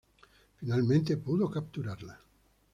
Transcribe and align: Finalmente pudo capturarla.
Finalmente 0.59 1.15
pudo 1.17 1.47
capturarla. 1.55 2.15